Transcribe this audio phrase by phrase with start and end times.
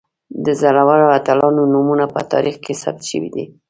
[0.45, 3.45] د زړورو اتلانو نومونه په تاریخ کې ثبت شوي دي.